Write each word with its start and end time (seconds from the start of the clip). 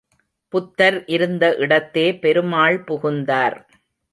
புத்தர் 0.53 0.97
இருந்த 1.05 1.55
இடத்தே 1.55 2.07
பெருமாள் 2.15 2.79
புகுந்தார். 2.83 3.57